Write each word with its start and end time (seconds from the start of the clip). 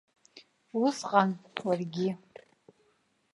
Усҟан 0.83 1.29
уаргьы. 1.65 2.09